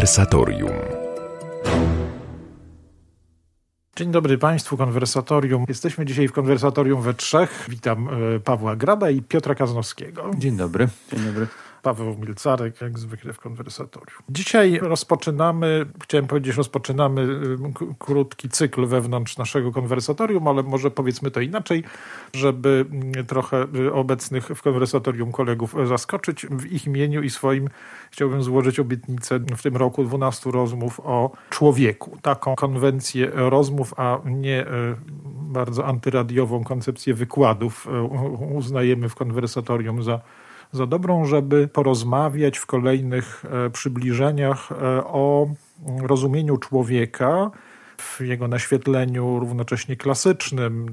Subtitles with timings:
[0.00, 0.70] Konwersatorium.
[3.96, 5.64] Dzień dobry Państwu, konwersatorium.
[5.68, 7.66] Jesteśmy dzisiaj w konwersatorium we trzech.
[7.68, 10.30] Witam e, Pawła Grada i Piotra Kaznowskiego.
[10.38, 10.88] Dzień dobry.
[11.12, 11.46] Dzień dobry.
[11.82, 14.22] Paweł Milcarek, jak zwykle w konwersatorium.
[14.28, 21.40] Dzisiaj rozpoczynamy, chciałem powiedzieć, rozpoczynamy y, krótki cykl wewnątrz naszego konwersatorium, ale może powiedzmy to
[21.40, 21.84] inaczej,
[22.34, 26.46] żeby mm, trochę y, obecnych w konwersatorium kolegów zaskoczyć.
[26.46, 27.68] W ich imieniu i swoim
[28.10, 32.18] chciałbym złożyć obietnicę w tym roku 12 rozmów o człowieku.
[32.22, 34.66] Taką konwencję rozmów, a nie y,
[35.40, 37.86] bardzo antyradiową koncepcję wykładów
[38.54, 40.20] uznajemy w konwersatorium za
[40.72, 45.48] za dobrą, żeby porozmawiać w kolejnych e, przybliżeniach e, o
[46.02, 47.50] rozumieniu człowieka
[47.96, 50.86] w jego naświetleniu równocześnie klasycznym,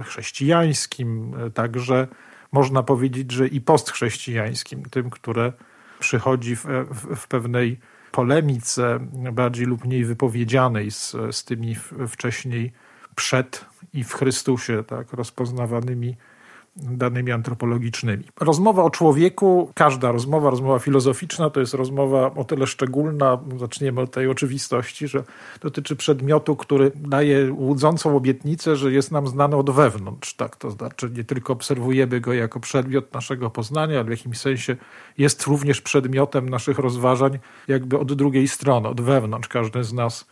[0.00, 2.08] e, chrześcijańskim, także
[2.52, 5.52] można powiedzieć, że i postchrześcijańskim, tym, które
[5.98, 7.78] przychodzi w, w, w pewnej
[8.12, 8.98] polemice
[9.32, 11.76] bardziej lub mniej wypowiedzianej z, z tymi
[12.08, 12.72] wcześniej
[13.14, 16.16] przed i w Chrystusie tak rozpoznawanymi
[16.76, 18.24] danymi antropologicznymi.
[18.40, 24.10] Rozmowa o człowieku, każda rozmowa, rozmowa filozoficzna, to jest rozmowa o tyle szczególna, zaczniemy od
[24.10, 25.24] tej oczywistości, że
[25.60, 30.34] dotyczy przedmiotu, który daje łudzącą obietnicę, że jest nam znany od wewnątrz.
[30.34, 30.56] Tak?
[30.56, 34.76] To znaczy nie tylko obserwujemy go jako przedmiot naszego poznania, ale w jakimś sensie
[35.18, 39.48] jest również przedmiotem naszych rozważań jakby od drugiej strony, od wewnątrz.
[39.48, 40.26] Każdy z nas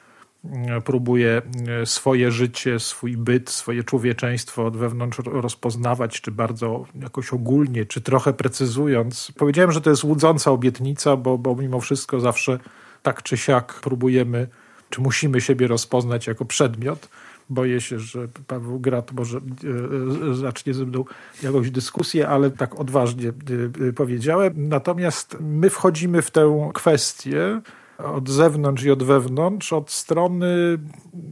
[0.84, 1.42] próbuje
[1.82, 8.00] e, swoje życie, swój byt, swoje człowieczeństwo od wewnątrz rozpoznawać, czy bardzo jakoś ogólnie, czy
[8.00, 9.32] trochę precyzując.
[9.38, 12.58] Powiedziałem, że to jest łudząca obietnica, bo, bo mimo wszystko zawsze
[13.02, 14.48] tak czy siak próbujemy,
[14.90, 17.08] czy musimy siebie rozpoznać jako przedmiot.
[17.50, 21.04] Boję się, że Paweł Grat może e, zacznie ze mną
[21.42, 24.52] jakąś dyskusję, ale tak odważnie e, powiedziałem.
[24.56, 27.60] Natomiast my wchodzimy w tę kwestię,
[28.04, 30.78] od zewnątrz i od wewnątrz, od strony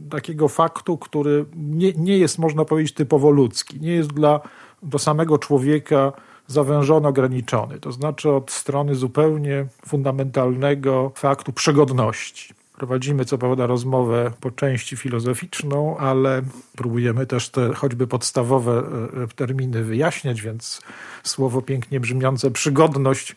[0.09, 4.39] takiego faktu, który nie, nie jest, można powiedzieć, typowo ludzki, nie jest dla
[4.83, 6.11] do samego człowieka
[6.47, 7.79] zawężony, ograniczony.
[7.79, 12.53] To znaczy od strony zupełnie fundamentalnego faktu przygodności.
[12.77, 16.41] Prowadzimy co prawda rozmowę po części filozoficzną, ale
[16.77, 18.83] próbujemy też te choćby podstawowe
[19.23, 20.81] e, terminy wyjaśniać, więc
[21.23, 23.35] słowo pięknie brzmiące przygodność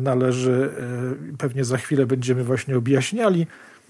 [0.00, 0.70] należy,
[1.32, 3.46] e, pewnie za chwilę będziemy właśnie objaśniali.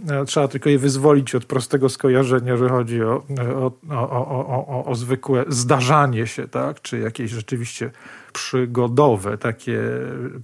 [0.08, 5.44] E, trzeba tylko je wyzwolić od prostego skojarzenia, że chodzi o, o, o, o, zwykłe
[5.48, 6.82] zdarzanie się, tak?
[6.82, 7.90] czy jakieś rzeczywiście
[8.32, 9.80] przygodowe, takie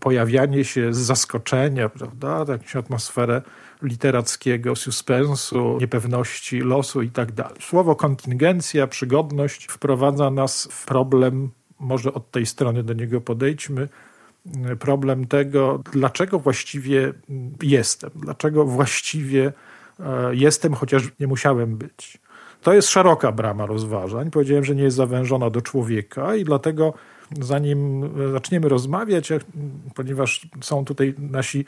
[0.01, 2.45] pojawianie się z zaskoczenia, prawda?
[2.53, 3.43] jakąś atmosferę
[3.83, 7.57] literackiego suspensu, niepewności losu i tak dalej.
[7.61, 13.89] Słowo kontyngенcja, przygodność wprowadza nas w problem, może od tej strony do niego podejdźmy,
[14.79, 17.13] problem tego, dlaczego właściwie
[17.63, 19.53] jestem, dlaczego właściwie
[20.01, 22.19] e, jestem, chociaż nie musiałem być.
[22.63, 24.31] To jest szeroka brama rozważań.
[24.31, 26.95] Powiedziałem, że nie jest zawężona do człowieka i dlatego
[27.41, 29.29] zanim zaczniemy rozmawiać,
[29.95, 31.65] ponieważ są tutaj nasi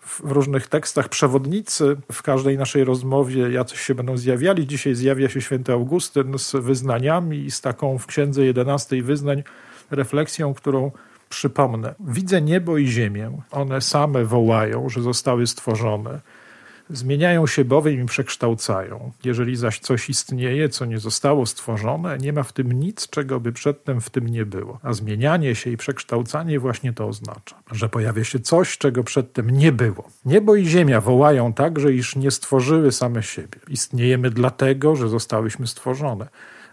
[0.00, 4.66] w różnych tekstach przewodnicy, w każdej naszej rozmowie jacyś się będą zjawiali.
[4.66, 9.42] Dzisiaj zjawia się święty Augustyn z wyznaniami i z taką w księdze 11 wyznań
[9.90, 10.90] refleksją, którą
[11.30, 13.42] Przypomnę, widzę niebo i ziemię.
[13.50, 16.20] One same wołają, że zostały stworzone.
[16.90, 19.12] Zmieniają się bowiem i przekształcają.
[19.24, 23.52] Jeżeli zaś coś istnieje, co nie zostało stworzone, nie ma w tym nic, czego by
[23.52, 24.78] przedtem w tym nie było.
[24.82, 29.72] A zmienianie się i przekształcanie właśnie to oznacza, że pojawia się coś, czego przedtem nie
[29.72, 30.08] było.
[30.24, 33.58] Niebo i ziemia wołają także, iż nie stworzyły same siebie.
[33.68, 36.28] Istniejemy dlatego, że zostałyśmy stworzone.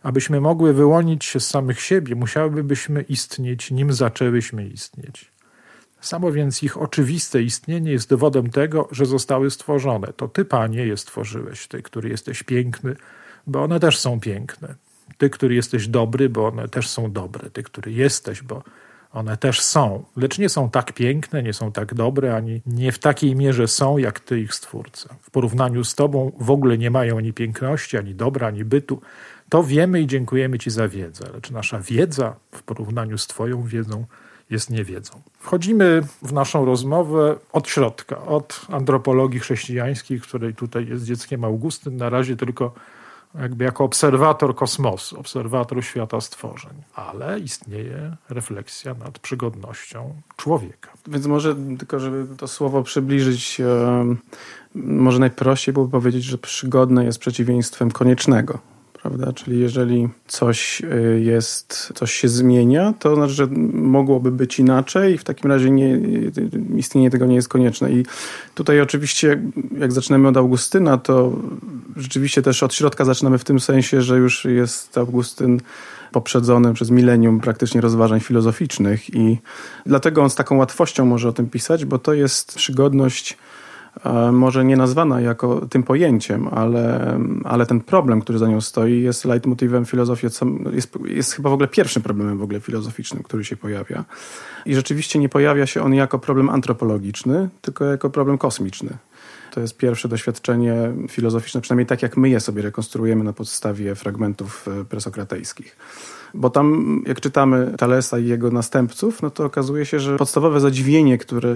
[0.08, 5.32] Abyśmy mogły wyłonić się z samych siebie, musiałybyśmy istnieć, nim zaczęłyśmy istnieć.
[6.02, 10.08] Samo więc ich oczywiste istnienie jest dowodem tego, że zostały stworzone.
[10.14, 12.96] To Ty, Panie, je stworzyłeś, Ty, który jesteś piękny,
[13.48, 14.76] bo one też są piękne.
[15.18, 17.50] Ty, który jesteś dobry, bo one też są dobre.
[17.50, 18.64] Ty, który jesteś, bo
[19.12, 20.04] one też są.
[20.18, 23.98] Lecz nie są tak piękne, nie są tak dobre, ani nie w takiej mierze są,
[23.98, 25.16] jak Ty, ich Stwórca.
[25.22, 29.02] W porównaniu z Tobą w ogóle nie mają ani piękności, ani dobra, ani bytu,
[29.50, 34.06] to wiemy i dziękujemy Ci za wiedzę, lecz nasza wiedza w porównaniu z Twoją wiedzą
[34.50, 35.22] jest niewiedzą.
[35.40, 42.10] Wchodzimy w naszą rozmowę od środka, od antropologii chrześcijańskiej, której tutaj jest dzieckiem Augustyn, na
[42.10, 42.74] razie tylko
[43.40, 50.90] jakby jako obserwator kosmosu, obserwator świata stworzeń, ale istnieje refleksja nad przygodnością człowieka.
[51.08, 53.62] Więc może tylko, żeby to słowo przybliżyć,
[54.76, 58.60] może najprościej byłoby powiedzieć, że przygodne jest przeciwieństwem koniecznego
[59.02, 59.34] prawda?
[59.34, 65.18] Czyli jeżeli coś y, jest, coś się zmienia, to znaczy, że mogłoby być inaczej i
[65.18, 66.00] w takim razie nie,
[66.76, 67.92] istnienie tego nie jest konieczne.
[67.92, 68.06] I
[68.56, 69.42] tutaj oczywiście,
[69.80, 71.32] jak zaczynamy od Augustyna, to
[71.96, 75.60] rzeczywiście też od środka zaczynamy w tym sensie, że już jest Augustyn
[76.12, 79.38] poprzedzony przez milenium praktycznie rozważań filozoficznych i
[79.86, 83.38] dlatego on z taką łatwością może o tym pisać, bo to jest przygodność
[84.32, 89.26] może nie nazwana jako tym pojęciem, ale, ale ten problem, który za nią stoi, jest
[89.26, 90.28] leitmotywem filozofii,
[90.74, 94.06] jest, jest chyba w ogóle pierwszym problemem w ogóle filozoficznym, który się pojawia.
[94.66, 98.98] I rzeczywiście nie pojawia się on jako problem antropologiczny, tylko jako problem kosmiczny.
[99.58, 104.68] To jest pierwsze doświadczenie filozoficzne, przynajmniej tak jak my je sobie rekonstruujemy na podstawie fragmentów
[104.68, 105.78] e, presokratejskich.
[106.34, 111.18] Bo tam, jak czytamy Talesa i jego następców, no to okazuje się, że podstawowe zadziwienie,
[111.18, 111.56] które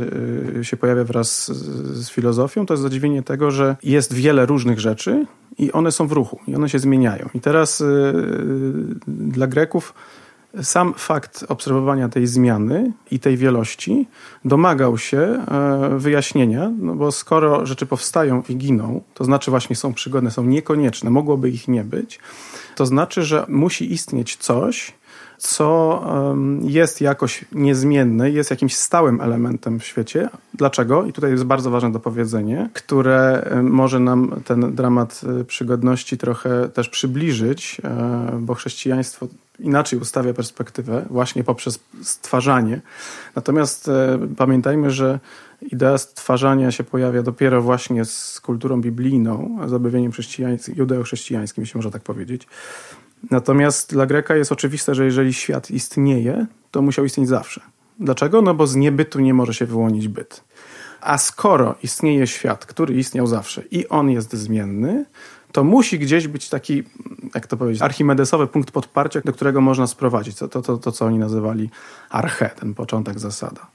[0.59, 5.25] y, się pojawia wraz z, filozofią, to jest zadziwienie tego, że jest wiele różnych rzeczy
[5.57, 7.29] i one są w ruchu, i one się zmieniają.
[7.33, 7.85] I teraz yy,
[9.07, 9.93] dla Greków
[10.61, 14.07] sam fakt obserwowania tej zmiany i tej wielości
[14.45, 19.93] domagał się e, wyjaśnienia, no bo skoro rzeczy powstają i giną, to znaczy właśnie są
[19.93, 22.19] przygodne, są niekonieczne, mogłoby ich nie być,
[22.75, 24.93] to znaczy, że musi istnieć coś,
[25.41, 26.03] co
[26.61, 30.29] jest jakoś niezmienne, jest jakimś stałym elementem w świecie.
[30.53, 31.05] Dlaczego?
[31.05, 36.89] I tutaj jest bardzo ważne dopowiedzenie, które może nam ten dramat e, przygodności trochę też
[36.89, 39.27] przybliżyć, e, bo chrześcijaństwo
[39.59, 42.81] inaczej ustawia perspektywę, właśnie poprzez stwarzanie.
[43.35, 45.19] Natomiast e, pamiętajmy, że
[45.61, 51.91] idea stwarzania się pojawia dopiero właśnie z kulturą biblijną, z objawieniem chrześcijańskim, judeo-chrześcijańskim, jeśli można
[51.91, 52.47] tak powiedzieć.
[53.29, 57.61] Natomiast dla Greka jest oczywiste, że jeżeli świat istnieje, to musiał istnieć zawsze.
[57.99, 58.41] Dlaczego?
[58.41, 60.43] No bo z niebytu nie może się wyłonić byt.
[61.01, 65.05] A skoro istnieje świat, który istniał zawsze i on jest zmienny,
[65.51, 66.83] to musi gdzieś być taki,
[67.35, 70.37] jak to powiedzieć, archimedesowy punkt podparcia, do którego można sprowadzić.
[70.37, 71.69] To, to, to, to co oni nazywali
[72.09, 73.67] arche, ten początek zasada.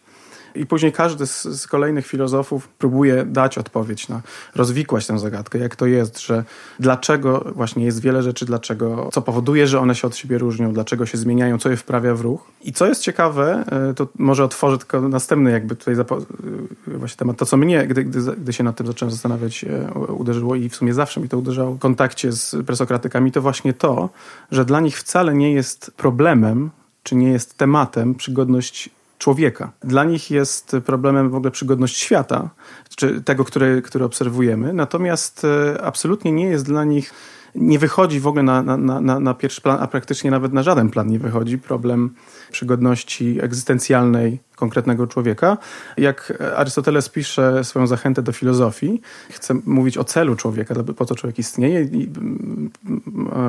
[0.56, 4.22] I później każdy z, z, kolejnych filozofów próbuje dać odpowiedź na,
[4.54, 6.44] rozwikłać tę zagadkę, jak to jest, że
[6.80, 11.06] dlaczego właśnie jest wiele rzeczy, dlaczego, co powoduje, że one się od siebie różnią, dlaczego
[11.06, 12.50] się zmieniają, co je wprawia w ruch.
[12.64, 17.36] I co jest ciekawe, e, to może otworzę tylko następny jakby tutaj e, właśnie temat,
[17.36, 20.76] to co mnie, gdy, gdy, gdy się nad tym zacząłem zastanawiać, e, uderzyło i w
[20.76, 24.10] sumie zawsze mi to uderzało w kontakcie z presokratykami, to właśnie to,
[24.50, 26.70] że dla nich wcale nie jest problemem,
[27.02, 29.72] czy nie jest tematem przygodność człowieka.
[29.80, 32.50] Dla nich jest problemem w ogóle przygodność świata,
[32.96, 37.12] czy tego, który, który obserwujemy, natomiast e, absolutnie nie jest dla nich
[37.56, 40.90] nie wychodzi w ogóle na, na, na, na pierwszy plan, a praktycznie nawet na żaden
[40.90, 42.14] plan nie wychodzi problem
[42.50, 45.58] przygodności egzystencjalnej konkretnego człowieka.
[45.96, 49.00] Jak Arystoteles pisze swoją zachętę do filozofii,
[49.30, 52.70] chce mówić o celu człowieka, po co człowiek istnieje i mm,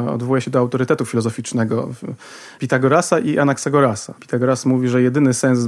[0.10, 1.90] odwołuje się do autorytetu filozoficznego
[2.60, 4.14] Pitagorasa i Anaxagorasa.
[4.20, 5.60] Pitagoras mówi, że jedyny sens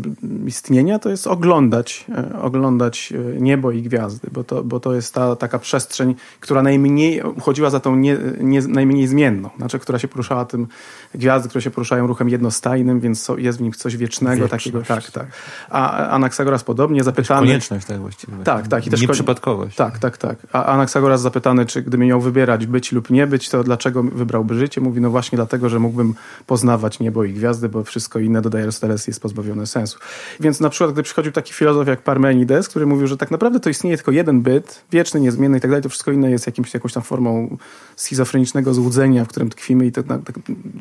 [0.46, 5.14] istnienia to jest oglądać, e, oglądać e, niebo i gwiazdy, bo to, bo to jest
[5.14, 10.08] ta taka przestrzeń, która najmniej uchodziła za tą nie, nie, najmniej zmienną, znaczy, która się
[10.08, 10.68] poruszała tym,
[11.16, 14.64] gwiazdy, które się poruszają ruchem jednostajnym, więc jest w nim coś wiecznego, Wieczność.
[14.64, 15.29] takiego, tak, tak.
[15.70, 17.48] A Anaksagoras podobnie zapytany...
[17.48, 18.34] Konieczność, tak właściwie.
[18.44, 18.88] Tak, tak.
[18.88, 19.76] I też Nieprzypadkowość.
[19.76, 20.38] Tak, tak, tak.
[20.54, 24.82] A Anaksagoras zapytany, czy gdyby miał wybierać być lub nie być, to dlaczego wybrałby życie?
[24.82, 26.16] Mówi, no właśnie dlatego, że mógłbym
[26.48, 30.00] poznawać niebo i gwiazdy, bo wszystko inne, dodaje Aristoteles, jest pozbawione sensu.
[30.40, 33.70] Więc na przykład, gdy przychodził taki filozof jak Parmenides, który mówił, że tak naprawdę to
[33.70, 36.94] istnieje tylko jeden byt, wieczny, niezmienny i tak dalej, to wszystko inne jest jakimś, jakąś
[36.94, 37.58] tam formą
[37.96, 40.02] schizofrenicznego złudzenia, w którym tkwimy i to,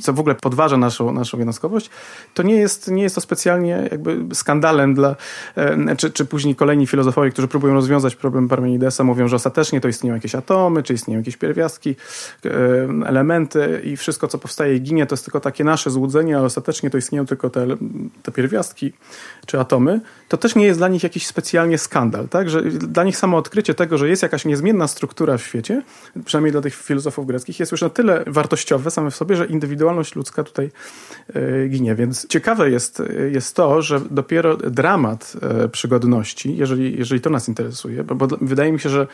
[0.01, 1.91] co w ogóle podważa naszą, naszą jednostkowość,
[2.35, 5.17] to nie jest, nie jest to specjalnie jakby skandalem dla,
[5.57, 9.89] e, czy, czy później kolejni filozofowie, którzy próbują rozwiązać problem Parmenidesa, mówią, że ostatecznie to
[9.89, 11.97] istnieją jakieś atomy, czy istnieją jakieś pierwiastki,
[12.45, 12.51] e,
[13.07, 16.91] elementy i wszystko, co powstaje i ginie, to jest tylko takie nasze złudzenie, a ostatecznie
[16.91, 17.67] to istnieją tylko te,
[18.23, 18.93] te pierwiastki
[19.47, 22.51] czy atomy, to też nie jest dla nich jakiś specjalnie skandal, tak?
[22.51, 25.83] Że dla nich samo odkrycie tego, że jest jakaś niezmienna struktura w świecie,
[26.25, 30.15] przynajmniej dla tych filozofów greckich, jest już na tyle wartościowe same w sobie, że indywidualność
[30.15, 30.71] ludzka tutaj
[31.35, 31.95] e, ginie.
[31.95, 33.03] Więc ciekawe jest,
[33.33, 38.73] jest to, że dopiero dramat e, przygodności, jeżeli, jeżeli to nas interesuje, bo, bo wydaje
[38.73, 39.07] mi się, że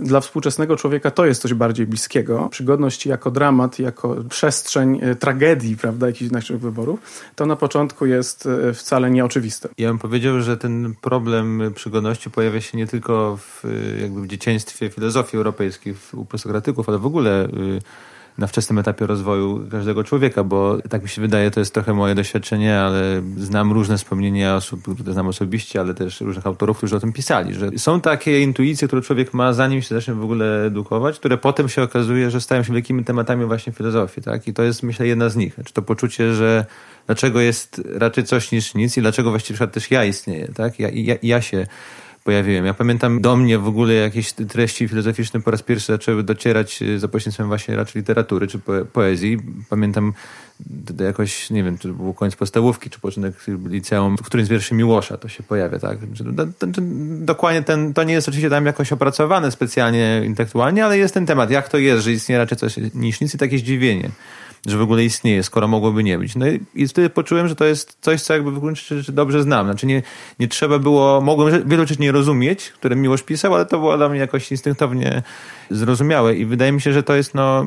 [0.00, 2.48] dla współczesnego człowieka to jest coś bardziej bliskiego.
[2.50, 7.00] Przygodność jako dramat, jako przestrzeń e, tragedii, prawda, jakichś naszych wyborów,
[7.34, 9.68] to na początku jest e, wcale nieoczywiste.
[9.78, 13.64] Ja bym powiedział, że ten problem przygodności pojawia się nie tylko w,
[14.00, 17.48] jakby w dzieciństwie filozofii europejskiej, u postokratyków, ale w ogóle
[18.38, 22.14] na wczesnym etapie rozwoju każdego człowieka, bo tak mi się wydaje, to jest trochę moje
[22.14, 27.00] doświadczenie, ale znam różne wspomnienia osób, które znam osobiście, ale też różnych autorów, którzy o
[27.00, 31.18] tym pisali, że są takie intuicje, które człowiek ma zanim się zacznie w ogóle edukować,
[31.18, 34.48] które potem się okazuje, że stają się wielkimi tematami właśnie filozofii, tak?
[34.48, 35.54] I to jest myślę jedna z nich.
[35.54, 36.66] Znaczy to poczucie, że
[37.06, 40.80] dlaczego jest raczej coś niż nic i dlaczego właściwie też ja istnieję, tak?
[40.80, 41.66] Ja, ja, ja się
[42.26, 42.66] pojawiłem.
[42.66, 46.98] Ja pamiętam do mnie w ogóle jakieś treści filozoficzne po raz pierwszy zaczęły docierać e,
[46.98, 48.60] za pośrednictwem właśnie raczej literatury czy
[48.92, 49.38] poezji.
[49.70, 50.12] Pamiętam
[51.00, 53.34] jakoś, nie wiem, czy był koniec podstawówki, czy początek
[53.66, 55.98] liceum, w którymś z wierszy Miłosza to się pojawia, tak?
[57.20, 61.50] Dokładnie ten, to nie jest oczywiście tam jakoś opracowane specjalnie intelektualnie, ale jest ten temat,
[61.50, 64.10] jak to jest, że istnieje raczej coś niż nic i takie zdziwienie
[64.66, 66.36] że w ogóle istnieje, skoro mogłoby nie być.
[66.36, 69.66] No i wtedy poczułem, że to jest coś, co jakby w gruncie rzeczy dobrze znam.
[69.66, 70.02] Znaczy nie,
[70.38, 74.08] nie trzeba było, mogłem wielu rzeczy nie rozumieć, które Miłosz pisał, ale to było dla
[74.08, 75.22] mnie jakoś instynktownie
[75.70, 77.66] zrozumiałe i wydaje mi się, że to jest no,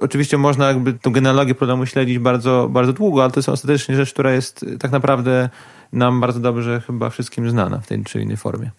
[0.00, 4.12] oczywiście można jakby tą genealogię problemu śledzić bardzo, bardzo długo, ale to jest ostatecznie rzecz,
[4.12, 5.48] która jest tak naprawdę
[5.92, 8.70] nam bardzo dobrze chyba wszystkim znana w tej czy innej formie.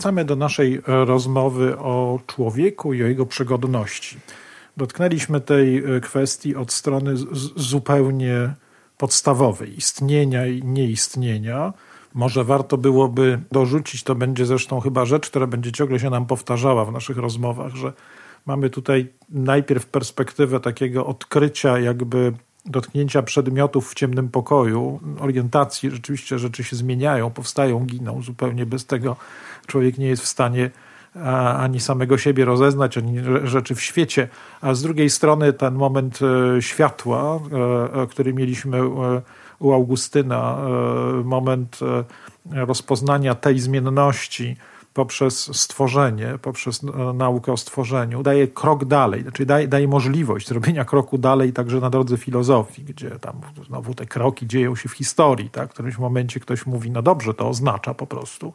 [0.00, 4.16] Wracamy do naszej e, rozmowy o człowieku i o jego przygodności.
[4.76, 7.14] Dotknęliśmy tej e, kwestii od strony
[7.56, 8.54] zupełnie
[8.98, 11.72] podstawowej istnienia i nieistnienia.
[12.14, 16.84] Może warto byłoby dorzucić, to będzie zresztą chyba rzecz, która będzie ciągle się nam powtarzała
[16.84, 17.92] w naszych rozmowach, że
[18.46, 22.32] mamy tutaj najpierw perspektywę takiego odkrycia, jakby
[22.66, 29.16] dotknięcia przedmiotów w ciemnym pokoju, orientacji, rzeczywiście rzeczy się zmieniają, powstają, giną zupełnie bez tego
[29.66, 30.70] człowiek nie jest w stanie
[31.58, 34.28] ani samego siebie rozeznać, ani rzeczy w świecie,
[34.60, 38.80] a z drugiej strony ten moment e, światła, e, e, który mieliśmy
[39.58, 40.58] u Augustyna,
[41.24, 41.78] moment
[42.50, 44.56] rozpoznania tej zmienności,
[44.94, 50.84] poprzez stworzenie, poprzez e, naukę o stworzeniu, daje krok dalej, znaczy daje, daje możliwość zrobienia
[50.84, 55.50] kroku dalej także na drodze filozofii, gdzie tam znowu te kroki dzieją się w historii.
[55.50, 55.70] Tak?
[55.70, 58.52] W którymś momencie ktoś mówi, no dobrze, to oznacza po prostu,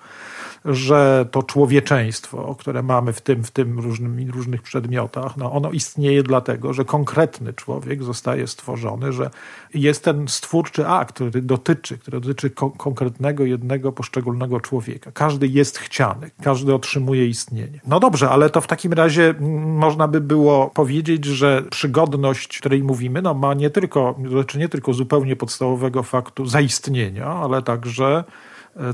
[0.65, 6.23] że to człowieczeństwo, które mamy w tym, w tym różnym, różnych przedmiotach, no ono istnieje
[6.23, 9.29] dlatego, że konkretny człowiek zostaje stworzony, że
[9.73, 15.11] jest ten stwórczy akt, który dotyczy, który dotyczy ko konkretnego, jednego, poszczególnego człowieka.
[15.11, 17.79] Każdy jest chciany, każdy otrzymuje istnienie.
[17.87, 19.33] No dobrze, ale to w takim razie
[19.79, 24.93] można by było powiedzieć, że przygodność, której mówimy, no ma nie tylko, dotyczy nie tylko
[24.93, 28.23] zupełnie podstawowego faktu zaistnienia, ale także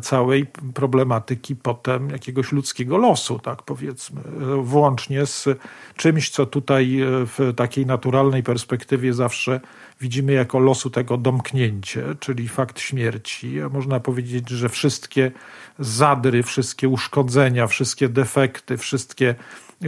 [0.01, 5.49] całej problematyki potem jakiegoś ludzkiego losu, tak powiedzmy, e, włącznie z
[5.95, 9.59] czymś, co tutaj e, w takiej naturalnej perspektywie zawsze
[10.01, 13.55] widzimy jako losu tego domknięcie, czyli fakt śmierci.
[13.71, 15.31] Można powiedzieć, że wszystkie
[15.79, 19.35] zadry, wszystkie uszkodzenia, wszystkie defekty, wszystkie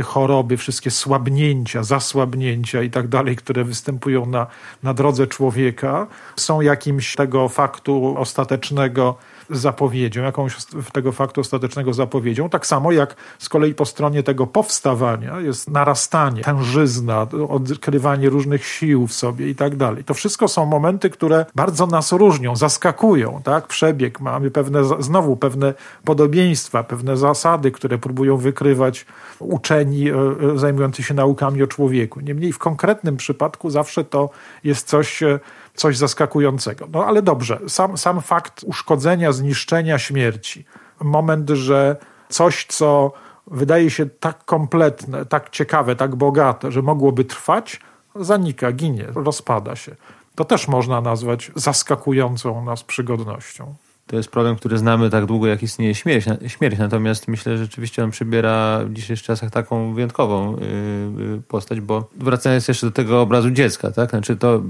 [0.01, 4.47] choroby, wszystkie słabnięcia, zasłabnięcia i tak dalej, które występują na,
[4.83, 9.17] na drodze człowieka, są jakimś tego faktu ostatecznego
[9.57, 10.55] zapowiedzią, jakąś
[10.93, 12.49] tego faktu ostatecznego zapowiedzią.
[12.49, 19.07] Tak samo jak z kolei po stronie tego powstawania jest narastanie, tężyzna, odkrywanie różnych sił
[19.07, 20.03] w sobie i tak dalej.
[20.03, 23.67] To wszystko są momenty, które bardzo nas różnią, zaskakują, tak?
[23.67, 25.73] Przebieg, mamy pewne, znowu pewne
[26.05, 29.05] podobieństwa, pewne zasady, które próbują wykrywać
[29.39, 30.13] uczeni e,
[30.53, 32.19] e, zajmujący się naukami o człowieku.
[32.19, 34.29] Niemniej w konkretnym przypadku zawsze to
[34.63, 35.39] jest coś e,
[35.75, 36.87] coś zaskakującego.
[36.91, 40.65] No ale dobrze, sam, sam fakt uszkodzenia, zniszczenia, śmierci,
[41.01, 41.95] moment, że
[42.29, 43.11] coś, co
[43.47, 47.79] wydaje się tak kompletne, tak ciekawe, tak bogate, że mogłoby trwać,
[48.15, 49.95] zanika, ginie, rozpada się.
[50.35, 53.75] To też można nazwać zaskakującą nas przygodnością
[54.07, 56.25] to jest problem, który znamy tak długo, jak istnieje śmierć.
[56.47, 56.77] śmierć.
[56.77, 62.67] Natomiast myślę, że rzeczywiście on przybiera w dzisiejszych czasach taką wyjątkową yy, postać, bo wracając
[62.67, 64.09] jeszcze do tego obrazu dziecka, tak?
[64.09, 64.63] Znaczy to,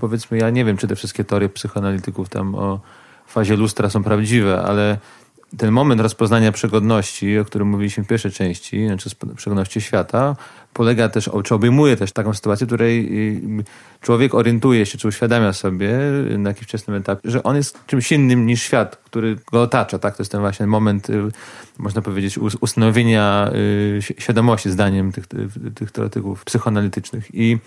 [0.00, 2.80] powiedzmy, ja nie wiem, czy te wszystkie teorie psychoanalityków tam o
[3.26, 4.98] fazie lustra są prawdziwe, ale
[5.58, 10.36] ten moment rozpoznania przegodności, o którym mówiliśmy w pierwszej części, znaczy przegodności świata,
[10.76, 13.08] polega też, czy obejmuje też taką sytuację, w której
[13.60, 13.64] y,
[14.00, 15.98] człowiek orientuje się, czy uświadamia sobie
[16.38, 19.98] na jakimś wczesnym etapie, że on jest czymś innym niż świat, który go otacza.
[19.98, 20.16] Tak?
[20.16, 21.22] To jest ten właśnie moment, y,
[21.78, 25.26] można powiedzieć, ustanowienia y, świadomości zdaniem tych,
[25.74, 27.34] tych teoretyków psychoanalitycznych.
[27.34, 27.58] I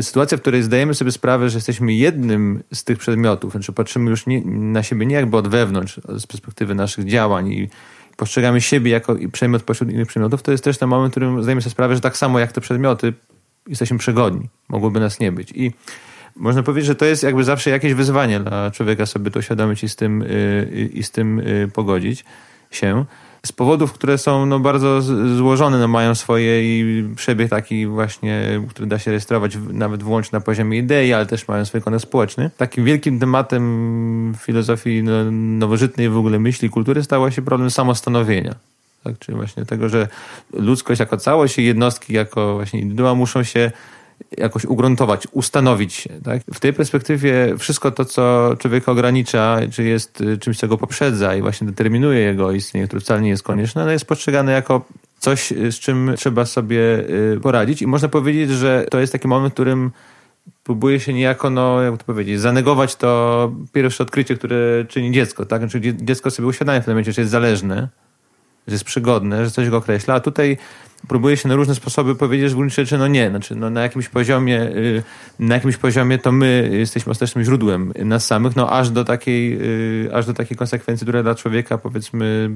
[0.00, 4.26] sytuacja, w której zdajemy sobie sprawę, że jesteśmy jednym z tych przedmiotów, znaczy patrzymy już
[4.26, 7.68] nie, na siebie nie jakby od wewnątrz, z perspektywy naszych działań i
[8.16, 11.62] postrzegamy siebie jako przedmiot pośród innych przedmiotów, to jest też ten moment, w którym zdajemy
[11.62, 13.12] sobie sprawę, że tak samo jak te przedmioty
[13.68, 14.48] jesteśmy przegodni.
[14.68, 15.52] Mogłoby nas nie być.
[15.54, 15.72] I
[16.36, 19.88] można powiedzieć, że to jest jakby zawsze jakieś wyzwanie dla człowieka sobie to uświadomić i
[19.88, 22.24] z tym, y, i z tym y, pogodzić
[22.70, 23.04] się.
[23.44, 25.02] Z powodów, które są no, bardzo
[25.36, 30.40] złożone, no, mają swoje i przebieg taki właśnie, który da się rejestrować nawet wyłącznie na
[30.40, 32.50] poziomie idei, ale też mają swój kontekst społeczny.
[32.56, 38.54] Takim wielkim tematem filozofii no, nowożytnej w ogóle myśli kultury stało się problem samostanowienia.
[39.04, 39.18] Tak?
[39.18, 40.08] Czyli właśnie tego, że
[40.52, 43.72] ludzkość jako całość i jednostki jako właśnie indywidua muszą się
[44.38, 46.08] jakoś ugruntować, ustanowić.
[46.24, 46.42] Tak?
[46.54, 51.34] W tej perspektywie wszystko to, co człowieka ogranicza, czy jest y, czymś, co go poprzedza
[51.34, 54.84] i właśnie determinuje jego istnienie, które wcale nie jest konieczne, no jest postrzegane jako
[55.18, 56.80] coś, y, z czym trzeba sobie
[57.34, 57.82] y, poradzić.
[57.82, 59.90] I można powiedzieć, że to jest taki moment, w którym
[60.64, 65.46] próbuje się niejako, no, jak to powiedzieć, zanegować to pierwsze odkrycie, które czyni dziecko.
[65.46, 65.60] Tak?
[65.60, 67.88] Znaczy dziecko sobie uświadamia w tym momencie, że jest zależne,
[68.66, 70.58] że jest przygodne, że coś go określa, a tutaj
[71.08, 73.82] próbuje się na różne sposoby powiedzieć, że w gruncie rzeczy no nie, znaczy no na
[73.82, 75.02] jakimś poziomie, y,
[75.38, 79.58] na jakimś poziomie to my jesteśmy ostatecznym źródłem nas samych, no aż do takiej,
[80.06, 82.50] y, aż do takiej konsekwencji, które dla człowieka powiedzmy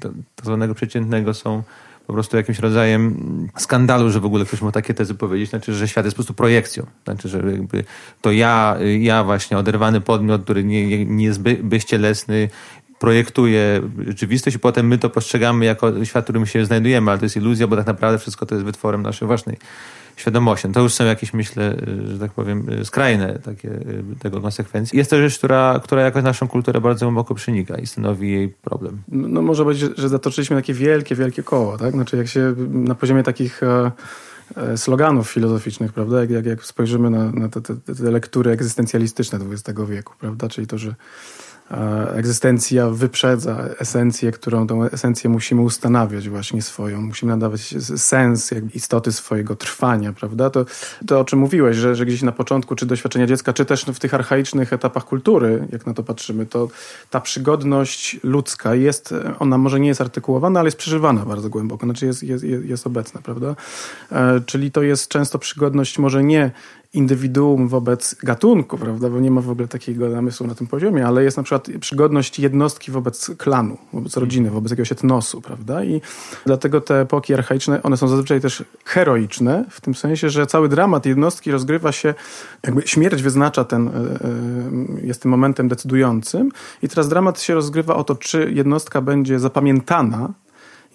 [0.00, 0.12] tak
[0.42, 1.62] zwanego przeciętnego są
[2.06, 3.16] po prostu jakimś rodzajem
[3.58, 6.34] skandalu, że w ogóle ktoś mógł takie tezy powiedzieć, znaczy, że świat jest po prostu
[6.34, 6.86] projekcją.
[7.04, 7.42] Znaczy, że
[8.20, 12.48] to ja, ja właśnie oderwany podmiot, który nie, nie jest by, bezcielesny,
[12.98, 17.24] projektuje rzeczywistość i potem my to postrzegamy jako świat, w którym się znajdujemy, ale to
[17.24, 19.56] jest iluzja, bo tak naprawdę wszystko to jest wytworem naszej własnej
[20.16, 20.68] świadomości.
[20.68, 21.76] No to już są jakieś, myślę,
[22.06, 23.70] że tak powiem, skrajne takie
[24.18, 24.98] tego konsekwencje.
[24.98, 29.02] Jest to rzecz, która, która jakoś naszą kulturę bardzo głęboko przenika i stanowi jej problem.
[29.08, 31.92] No, no może być, że zatoczyliśmy takie wielkie, wielkie koło, tak?
[31.92, 33.92] Znaczy jak się na poziomie takich e,
[34.56, 36.20] e, sloganów filozoficznych, prawda?
[36.20, 40.48] Jak, jak, jak spojrzymy na, na te, te, te lektury egzystencjalistyczne XX wieku, prawda?
[40.48, 40.94] Czyli to, że
[42.14, 47.00] egzystencja wyprzedza esencję, którą tą esencję musimy ustanawiać właśnie swoją.
[47.00, 50.50] Musimy nadawać sens jakby istoty swojego trwania, prawda?
[50.50, 50.64] To,
[51.06, 53.98] to o czym mówiłeś, że, że gdzieś na początku, czy doświadczenia dziecka, czy też w
[53.98, 56.68] tych archaicznych etapach kultury, jak na to patrzymy, to
[57.10, 62.06] ta przygodność ludzka jest, ona może nie jest artykułowana, ale jest przeżywana bardzo głęboko, znaczy
[62.06, 63.56] jest, jest, jest obecna, prawda?
[64.12, 66.50] E, czyli to jest często przygodność może nie
[66.96, 69.10] indywiduum wobec gatunku, prawda?
[69.10, 72.38] Bo nie ma w ogóle takiego namysłu na tym poziomie, ale jest na przykład przygodność
[72.38, 75.84] jednostki wobec klanu, wobec rodziny, wobec jakiegoś etnosu, prawda?
[75.84, 76.00] I
[76.46, 81.06] dlatego te epoki archaiczne, one są zazwyczaj też heroiczne, w tym sensie, że cały dramat
[81.06, 82.14] jednostki rozgrywa się,
[82.62, 86.50] jakby śmierć wyznacza ten, e, e, jest tym momentem decydującym
[86.82, 90.32] i teraz dramat się rozgrywa o to, czy jednostka będzie zapamiętana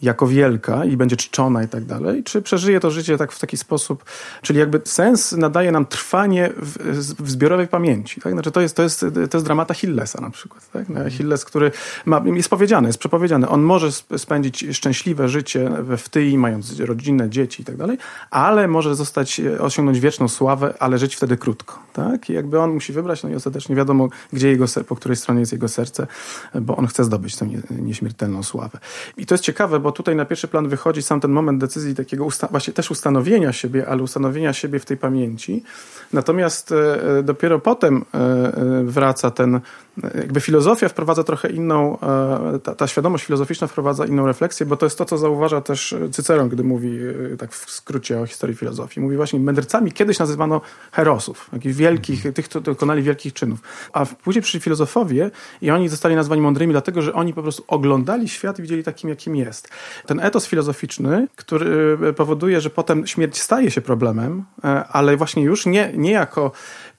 [0.02, 3.58] jako wielka i będzie czczona i tak dalej, czy przeżyje to życie tak w taki
[3.58, 4.06] sposób,
[4.42, 8.22] czyli jakby sens nadaje nam trwanie w, w zbiorowej pamięci.
[8.22, 8.34] Tak?
[8.34, 10.72] Znaczy to jest, to, jest, to jest dramata Hillesa na przykład.
[10.72, 10.90] Tak?
[10.90, 11.72] No, Hilles, który
[12.06, 13.50] ma, jest powiedziany, jest przepowiedziany.
[13.50, 17.98] On może spędzić szczęśliwe życie we wtyi, mając rodzinę, dzieci i tak dalej,
[18.32, 21.80] ale może zostać, osiągnąć wieczną sławę, ale żyć wtedy krótko.
[21.94, 22.30] Tak?
[22.30, 25.52] I jakby on musi wybrać, no i ostatecznie wiadomo, gdzie jego, po której stronie jest
[25.52, 26.08] jego serce,
[26.62, 28.80] bo on chce zdobyć tę nieśmiertelną sławę.
[29.18, 32.74] I to jest ciekawe, tutaj na pierwszy plan wychodzi sam ten moment decyzji takiego właśnie
[32.74, 35.64] też ustanowienia siebie, ale ustanowienia siebie w tej pamięci.
[36.14, 39.60] Natomiast e, e, dopiero potem e, wraca ten,
[40.16, 41.98] jakby filozofia wprowadza trochę inną,
[42.64, 46.50] ta, ta, świadomość filozoficzna wprowadza inną refleksję, bo to jest to, co zauważa też Cyceron,
[46.50, 47.00] gdy mówi
[47.40, 49.00] tak w skrócie o historii filozofii.
[49.00, 53.60] Mówi właśnie, mędrcami kiedyś nazywano herosów, takich wielkich, tych, którzy dokonali wielkich czynów.
[53.94, 58.30] A później przyszli filozofowie i oni zostali nazwani mądrymi, dlatego, że oni po prostu oglądali
[58.30, 59.70] świat i widzieli takim, jakim jest.
[60.06, 64.44] Ten etos filozoficzny, który powoduje, że potem śmierć staje się problemem,
[64.90, 66.52] ale właśnie już nie, nie jako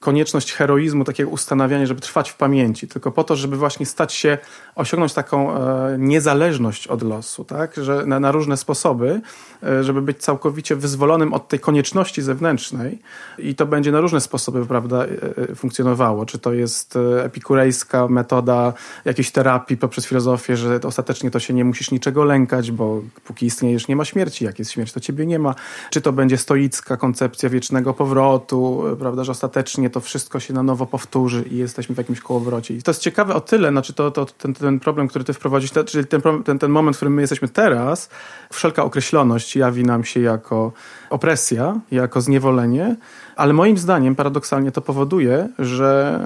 [0.03, 4.37] konieczność heroizmu, takiego ustanawiania, żeby trwać w pamięci, tylko po to, żeby właśnie stać się,
[4.75, 7.75] osiągnąć taką e, niezależność od losu, tak?
[7.77, 9.21] że na, na różne sposoby,
[9.63, 12.99] e, żeby być całkowicie wyzwolonym od tej konieczności zewnętrznej
[13.37, 16.25] i to będzie na różne sposoby prawda, e, funkcjonowało.
[16.25, 18.73] Czy to jest epikurejska metoda
[19.05, 23.87] jakiejś terapii poprzez filozofię, że ostatecznie to się nie musisz niczego lękać, bo póki istniejesz
[23.87, 25.55] nie ma śmierci, jak jest śmierć, to ciebie nie ma.
[25.89, 30.85] Czy to będzie stoicka koncepcja wiecznego powrotu, prawda, że ostatecznie to wszystko się na nowo
[30.85, 32.73] powtórzy i jesteśmy w jakimś kołowrocie.
[32.73, 35.71] I to jest ciekawe o tyle, znaczy to, to ten, ten problem, który ty wprowadzisz,
[35.85, 38.09] czyli ten, ten, ten moment, w którym my jesteśmy teraz,
[38.51, 40.71] wszelka określoność jawi nam się jako
[41.09, 42.95] opresja, jako zniewolenie,
[43.35, 46.19] ale moim zdaniem paradoksalnie to powoduje, że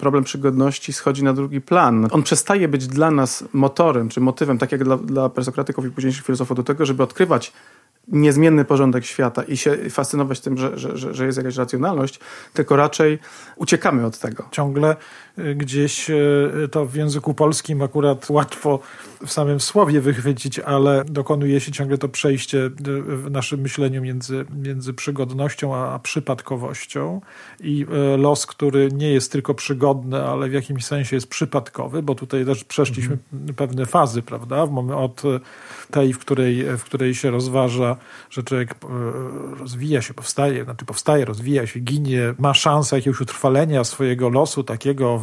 [0.00, 2.08] problem przygodności schodzi na drugi plan.
[2.10, 5.30] On przestaje być dla nas motorem czy motywem, tak jak dla, dla
[5.86, 7.52] i późniejszych filozofów, do tego, żeby odkrywać
[8.08, 12.20] niezmienny porządek świata i się fascynować tym, że, że, że jest jakaś racjonalność,
[12.52, 13.18] tylko raczej
[13.56, 14.44] uciekamy od tego.
[14.50, 14.96] Ciągle
[15.56, 18.78] gdzieś y, to w języku polskim akurat łatwo
[19.26, 22.70] w samym słowie wychwycić, ale dokonuje się ciągle to przejście y,
[23.02, 27.20] w naszym myśleniu między, między przygodnością a przypadkowością
[27.60, 27.86] i
[28.18, 32.64] los, który nie jest tylko przygodny, ale w jakimś sensie jest przypadkowy, bo tutaj też
[32.64, 33.54] przeszliśmy mhm.
[33.54, 34.62] pewne fazy, prawda?
[34.96, 35.22] Od
[35.90, 37.96] tej, w której, w której się rozważa,
[38.30, 38.74] że człowiek
[39.60, 45.18] rozwija się, powstaje, znaczy powstaje, rozwija się, ginie, ma szansę jakiegoś utrwalenia swojego losu takiego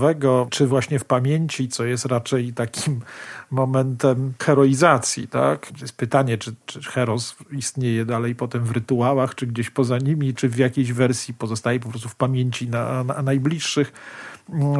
[0.49, 2.99] czy właśnie w pamięci, co jest raczej takim
[3.51, 5.71] momentem heroizacji, tak?
[5.81, 10.49] Jest pytanie, czy, czy heros istnieje dalej potem w rytuałach, czy gdzieś poza nimi, czy
[10.49, 13.93] w jakiejś wersji pozostaje po prostu w pamięci na, na najbliższych.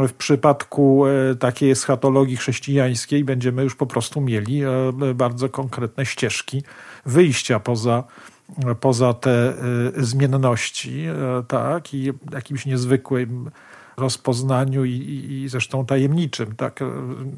[0.08, 4.70] W przypadku e, takiej eschatologii chrześcijańskiej będziemy już po prostu mieli e,
[5.16, 6.64] bardzo konkretne ścieżki
[7.06, 8.04] wyjścia poza
[8.80, 9.54] poza te
[9.98, 11.06] zmienności,
[11.48, 13.52] tak, i jakimś niezwykłym
[14.00, 16.80] rozpoznaniu i, i, i zresztą tajemniczym, tak,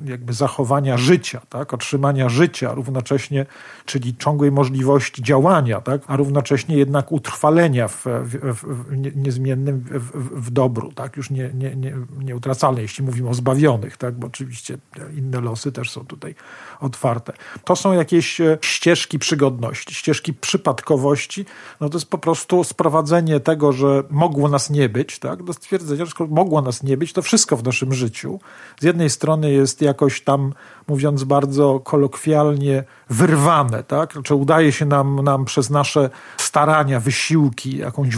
[0.06, 3.46] jakby zachowania życia, tak, otrzymania życia równocześnie,
[3.86, 10.52] czyli ciągłej możliwości działania, tak, a równocześnie jednak utrwalenia w, w, w niezmiennym w, w,
[10.52, 14.78] dobru, tak, już nie, nie, nie, nieutracalne, jeśli mówimy o zbawionych, tak, bo oczywiście
[15.18, 16.36] inne losy też są tutaj
[16.80, 17.34] otwarte.
[17.64, 21.46] To są jakieś e, ścieżki przygodności, ścieżki przypadkowości,
[21.80, 26.06] no to jest po prostu sprowadzenie tego, że mogło nas nie być, tak, do stwierdzenia,
[26.06, 28.40] że mogło mogło nas nie być, to wszystko w naszym życiu.
[28.80, 30.54] Z jednej strony jest jakoś tam,
[30.88, 34.14] mówiąc bardzo kolokwialnie, wyrwane, tak?
[34.24, 38.10] Czy udaje się nam, nam przez nasze starania, wysiłki, jakąś,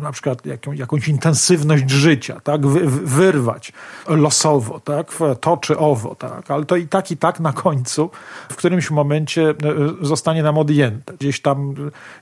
[0.00, 2.66] na przykład jaką, jakąś intensywność życia, tak?
[2.66, 3.72] Wy, wyrwać
[4.08, 5.06] losowo, tak?
[5.40, 6.50] To czy owo, tak?
[6.50, 8.10] Ale to i tak, i tak na końcu
[8.48, 9.54] w którymś momencie e,
[10.00, 11.14] zostanie nam odjęte.
[11.20, 11.74] Gdzieś tam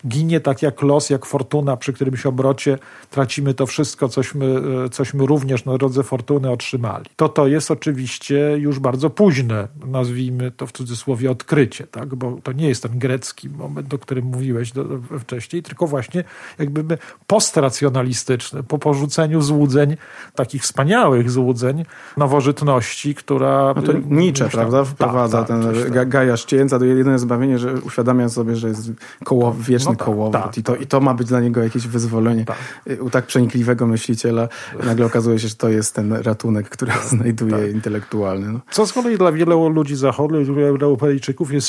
[0.08, 2.78] ginie tak jak los, jak fortuna, przy którymś obrocie
[3.10, 4.46] tracimy to wszystko, cośmy,
[4.87, 7.04] e, cośmy również na drodze fortuny otrzymali.
[7.16, 12.13] To to jest oczywiście już bardzo późne, nazwijmy to w cudzysłowie odkrycie, tak?
[12.16, 14.85] Bo to nie jest ten grecki moment, o którym mówiłeś do,
[15.18, 16.24] wcześniej, tylko właśnie
[16.59, 19.96] jakby postracjonalistyczny, po porzuceniu złudzeń,
[20.35, 21.85] takich wspaniałych złudzeń,
[22.16, 23.74] nowożytności, która...
[23.77, 25.62] No to Nietzsche, prawda, wprowadza tak, ten
[25.94, 28.90] tak, Gaja Szcięca, to jedyne zbawienie, że uświadamia sobie, że jest
[29.24, 31.87] koło, wieczny no tak, kołowrót tak, i, to, i to ma być dla niego jakieś
[31.87, 32.44] wyzwolenie.
[32.44, 32.57] Tak.
[33.00, 34.48] U tak przenikliwego myśliciela
[34.85, 38.53] nagle okazuje się, że to jest ten ratunek, który znajduje intelektualny.
[38.53, 38.61] No.
[38.70, 41.68] Co z kolei dla wielu ludzi zachodu, wielu Europejczyków jest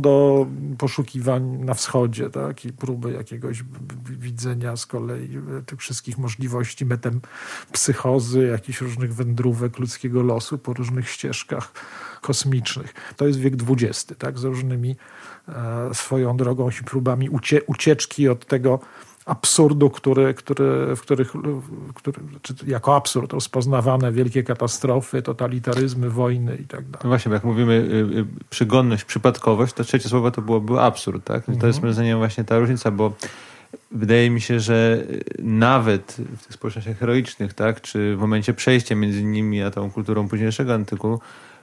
[0.00, 0.46] do
[0.78, 2.64] poszukiwań na wschodzie, tak?
[2.64, 3.64] I próby jakiegoś
[4.10, 7.20] widzenia z kolei e, tych wszystkich możliwości metem
[7.72, 11.72] psychozy, jakichś różnych wędrówek ludzkiego losu po różnych ścieżkach
[12.20, 12.94] kosmicznych.
[13.16, 14.38] To jest wiek XX, tak?
[14.38, 14.96] Z różnymi
[15.48, 18.80] e, swoją drogą i próbami ucie, ucieczki od tego
[19.28, 21.32] absurdu, który, który, w których
[21.94, 22.20] który,
[22.66, 27.00] jako absurd rozpoznawane wielkie katastrofy, totalitaryzmy, wojny i tak dalej.
[27.04, 31.24] No właśnie, bo jak mówimy y, y, przygodność, przypadkowość, to trzecie słowo to byłoby absurd,
[31.24, 31.44] tak?
[31.44, 31.82] To jest mhm.
[31.82, 33.12] moim zdaniem właśnie ta różnica, bo
[33.90, 35.04] wydaje mi się, że
[35.38, 40.28] nawet w tych społecznościach heroicznych, tak, czy w momencie przejścia między nimi a tą kulturą
[40.28, 41.20] późniejszego antyku,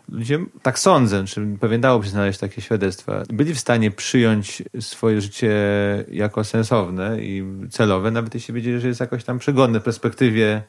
[0.10, 5.22] ludzie, tak sądzę, czy pewnie dałoby się znaleźć takie świadectwa, byli w stanie przyjąć swoje
[5.22, 5.54] życie
[6.12, 10.64] jako sensowne i celowe, nawet jeśli wiedzieli, że jest jakoś tam przygodne w perspektywie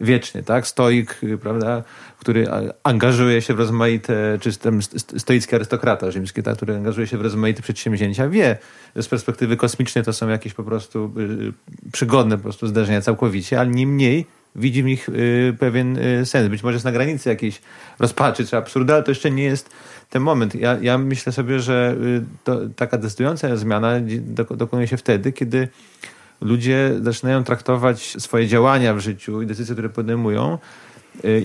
[0.00, 0.66] wiecznie, tak?
[0.66, 1.82] Stoik, prawda,
[2.18, 2.46] który
[2.82, 4.80] angażuje się w rozmaite, czy ten
[5.18, 6.56] stoicki arystokrata rzymski, tak?
[6.56, 8.58] który angażuje się w rozmaite przedsięwzięcia, wie,
[8.96, 13.60] że z perspektywy kosmicznej to są jakieś po prostu y, przygodne po prostu zdarzenia całkowicie,
[13.60, 16.48] ale niemniej widzi w nich y, pewien y, sens.
[16.48, 17.62] Być może jest na granicy jakiejś
[17.98, 19.70] rozpaczy czy absurdu, ale to jeszcze nie jest
[20.10, 20.54] ten moment.
[20.54, 23.92] Ja, ja myślę sobie, że y, to, taka decydująca zmiana
[24.50, 25.68] dokonuje się wtedy, kiedy
[26.40, 30.58] ludzie zaczynają traktować swoje działania w życiu i decyzje, które podejmują,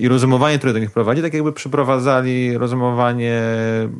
[0.00, 3.42] i rozumowanie, które do nich prowadzi, tak jakby przyprowadzali rozumowanie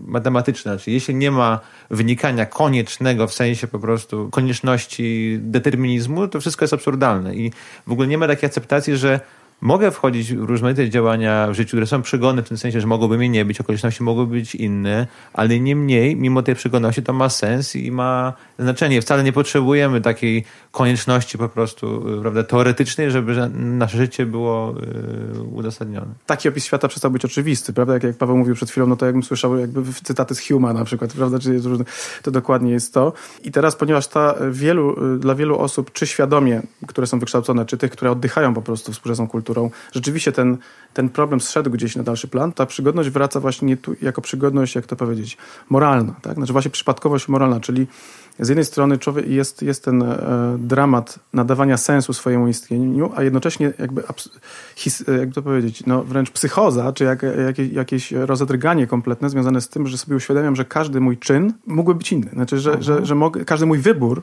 [0.07, 0.79] matematyczne.
[0.79, 6.75] Czyli jeśli nie ma wynikania koniecznego w sensie po prostu konieczności determinizmu, to wszystko jest
[6.75, 7.37] absurdalne.
[7.37, 7.53] I
[7.87, 9.21] w ogóle nie ma takiej akceptacji, że
[9.61, 13.19] mogę wchodzić w różnorodne działania w życiu, które są przygodne w tym sensie, że mogłyby
[13.19, 17.77] mnie nie być, okoliczności mogłyby być inne, ale niemniej, mimo tej przygodności, to ma sens
[17.77, 19.03] i ma znaczenie.
[19.03, 24.75] Wcale nie potrzebujemy takiej konieczności po prostu, prawda, teoretycznej, żeby nasze życie było
[25.35, 26.15] yy, uzasadnione.
[26.27, 27.95] Taki opis świata przestał być oczywisty, prawda?
[27.95, 30.85] Jak, jak Paweł mówił przed chwilą, no to jakbym słyszał jakby cytaty z Huma na
[30.85, 31.39] przykład, prawda?
[31.39, 31.85] Czy jest różne,
[32.23, 33.13] to dokładnie jest to.
[33.45, 37.91] I teraz, ponieważ ta wielu, dla wielu osób, czy świadomie, które są wykształcone, czy tych,
[37.91, 40.59] które oddychają po prostu współczesną kulturą, kulturą, rzeczywiście ten,
[40.95, 44.75] ten problem zszedł gdzieś na dalszy plan, ta przygodność wraca właśnie nie tu jako przygodność,
[44.75, 45.37] jak to powiedzieć,
[45.69, 46.35] moralna, tak?
[46.35, 47.87] Znaczy właśnie przypadkowość moralna, czyli
[48.39, 53.73] z jednej strony człowiek jest, jest ten e, dramat nadawania sensu swojemu istnieniu, a jednocześnie
[53.79, 54.03] jakby,
[54.77, 59.69] his, jakby to powiedzieć, no wręcz psychoza, czy jak, jak, jakieś rozedrganie kompletne związane z
[59.69, 62.31] tym, że sobie uświadamiam, że każdy mój czyn mógłby być inny.
[62.33, 64.23] Znaczy, że, że, że mogę, każdy mój wybór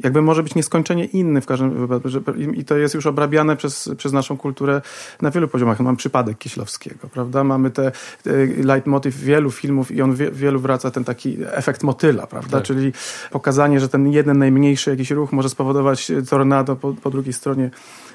[0.00, 2.08] jakby może być nieskończenie inny w każdym wypadku.
[2.54, 4.82] I to jest już obrabiane przez, przez naszą kulturę
[5.22, 5.80] na wielu poziomach.
[5.80, 7.44] Mam przypadek Kieślowskiego, prawda?
[7.44, 8.30] Mamy te, te
[8.64, 12.56] leitmotiv wielu filmów i on wie, wielu wraca ten taki efekt motyla, prawda?
[12.56, 12.66] Tak.
[12.66, 12.92] Czyli
[13.30, 17.70] pokazanie, że ten jeden najmniejszy jakiś ruch może spowodować tornado po, po drugiej stronie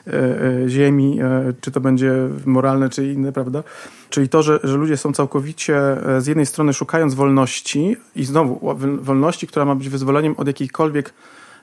[0.08, 2.14] e, e, ziemi, e, czy to będzie
[2.46, 3.64] moralne, czy inne, prawda?
[4.10, 5.82] Czyli to, że, że ludzie są całkowicie
[6.20, 11.14] z jednej strony szukając wolności i znowu wolności, która ma być wyzwoleniem od jakiejkolwiek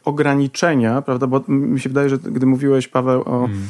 [0.07, 1.27] ograniczenia, prawda?
[1.27, 3.61] Bo mi się wydaje, że gdy mówiłeś, Paweł, o, mm.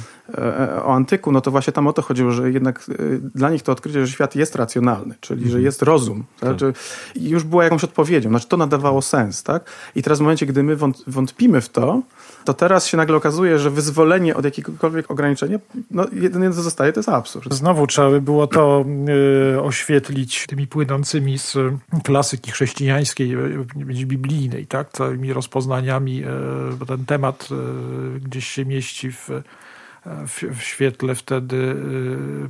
[0.84, 2.94] o antyku, no to właśnie tam o to chodziło, że jednak e,
[3.34, 5.50] dla nich to odkrycie, że świat jest racjonalny, czyli mm.
[5.50, 5.64] że mhm.
[5.64, 6.24] jest rozum.
[6.40, 6.48] Tak?
[6.48, 6.72] Znaczy,
[7.16, 9.70] już było jakąś odpowiedzią, znaczy to nadawało sens, tak?
[9.94, 12.02] I teraz w momencie, gdy my wątpimy w to,
[12.46, 15.58] to teraz się nagle okazuje, że wyzwolenie od jakiegokolwiek ograniczenia,
[15.90, 17.54] no jedyne co zostaje, to jest absurd.
[17.54, 18.84] Znowu trzeba by było to
[19.54, 21.56] y, oświetlić tymi płynącymi z
[22.04, 27.48] klasyki chrześcijańskiej, y, biblijnej, tak, całymi rozpoznaniami, y, bo ten temat
[28.20, 29.30] gdzieś się mieści w
[30.26, 31.76] w, świetle wtedy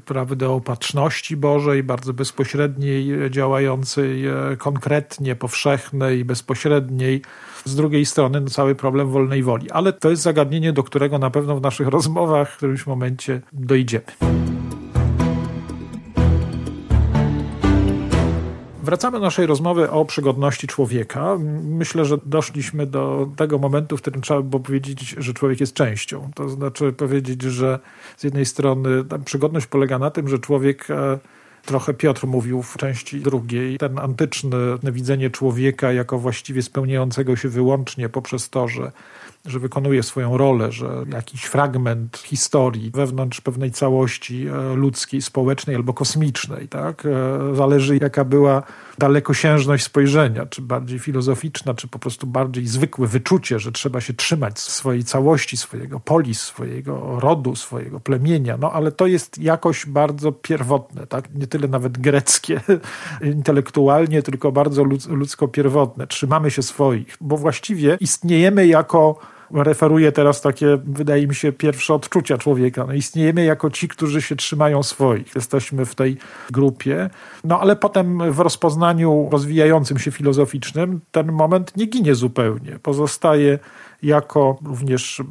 [0.05, 4.25] prawdy opatrzności Bożej, bardzo bezpośredniej, działającej
[4.59, 7.23] konkretnie, powszechnej, bezpośredniej,
[7.67, 9.71] z drugiej strony no, cały problem wolnej woli.
[9.71, 14.05] Ale to jest zagadnienie, do którego na pewno w naszych rozmowach w którymś momencie dojdziemy.
[18.83, 21.39] Wracamy do naszej rozmowy o przygodności człowieka.
[21.65, 25.75] Myślę, że doszliśmy do tego momentu, w którym trzeba by było powiedzieć, że człowiek jest
[25.75, 26.31] częścią.
[26.35, 27.79] To znaczy powiedzieć, że
[28.17, 31.19] z jednej strony przygodność polega na tym, że człowiek e,
[31.67, 33.79] Trochę Piotr mówił w części drugiej.
[33.79, 38.93] Ten antyczne widzenie człowieka jako właściwie spełniającego się wyłącznie poprzez to, że
[39.47, 45.95] że wykonuje swoją rolę, że jakiś fragment historii wewnątrz pewnej całości e, ludzkiej, społecznej albo
[45.95, 47.07] kosmicznej, tak?
[47.07, 48.63] E, zależy jaka była
[48.99, 54.59] dalekosiężność spojrzenia, czy bardziej filozoficzna, czy po prostu bardziej zwykłe wyczucie, że trzeba się trzymać
[54.59, 58.57] swojej całości, swojego polis, swojego rodu, swojego plemienia.
[58.57, 61.35] No ale to jest jakoś bardzo pierwotne, tak?
[61.35, 62.61] Nie tyle nawet greckie
[63.37, 66.07] intelektualnie, tylko bardzo ludzko pierwotne.
[66.07, 69.19] Trzymamy się swoich, bo właściwie istniejemy jako
[69.51, 72.85] referuje teraz takie, wydaje mi się, pierwsze odczucia człowieka.
[72.87, 75.35] No, istniejemy jako ci, którzy się trzymają swoich.
[75.35, 76.17] Jesteśmy w tej
[76.51, 77.11] grupie.
[77.45, 82.79] No ale potem w rozpoznaniu rozwijającym się filozoficznym ten moment nie ginie zupełnie.
[82.83, 83.59] Pozostaje
[84.03, 85.23] jako również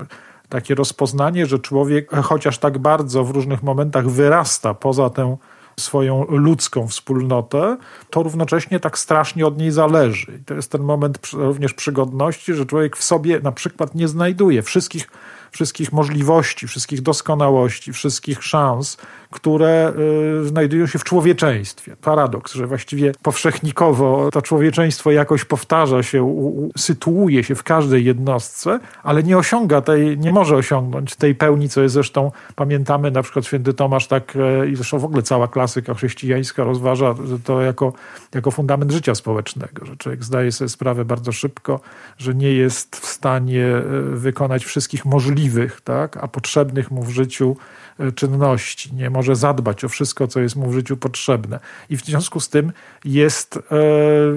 [0.49, 5.37] takie rozpoznanie, że człowiek chociaż tak bardzo w różnych momentach wyrasta poza tę
[5.79, 7.77] swoją ludzką wspólnotę,
[8.09, 10.39] to równocześnie tak strasznie od niej zależy.
[10.41, 14.61] I to jest ten moment również przygodności, że człowiek w sobie na przykład nie znajduje
[14.61, 15.07] wszystkich
[15.55, 18.97] wszystkich możliwości, wszystkich doskonałości, wszystkich szans,
[19.31, 19.93] które
[20.41, 21.95] y, znajdują się w człowieczeństwie.
[22.01, 28.79] Paradoks, że właściwie powszechnikowo to człowieczeństwo jakoś powtarza się, u, sytuuje się w każdej jednostce,
[29.03, 33.45] ale nie osiąga tej, nie może osiągnąć tej pełni, co jest zresztą, pamiętamy na przykład
[33.45, 37.93] święty Tomasz tak e, i zresztą w ogóle cała klasyka chrześcijańska rozważa to jako,
[38.35, 41.79] jako fundament życia społecznego, że człowiek zdaje sobie sprawę bardzo szybko,
[42.17, 45.44] że nie jest w stanie e, wykonać wszystkich możliwych,
[45.83, 47.55] tak, a potrzebnych mu w życiu
[47.99, 51.59] E, czynności, nie może zadbać o wszystko, co jest mu w życiu potrzebne.
[51.89, 52.71] I w związku z tym
[53.05, 53.61] jest e,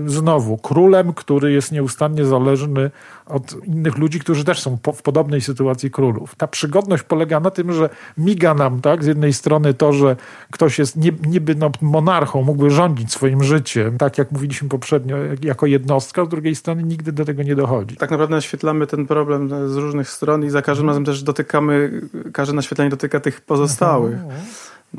[0.07, 2.90] znowu królem, który jest nieustannie zależny
[3.28, 6.34] od innych ludzi, którzy też są po, w podobnej sytuacji królów.
[6.34, 10.16] Ta przygodność polega na tym, że miga nam tak, z jednej strony to, że
[10.50, 16.24] ktoś jest niby no, monarchą, mógłby rządzić swoim życiem, tak jak mówiliśmy poprzednio, jako jednostka,
[16.24, 17.96] z drugiej strony nigdy do tego nie dochodzi.
[17.96, 22.00] Tak naprawdę naświetlamy ten problem z różnych stron i za każdym razem też dotykamy,
[22.32, 24.14] każde naświetlenie dotyka tych pozostałych.
[24.14, 24.40] Mhm.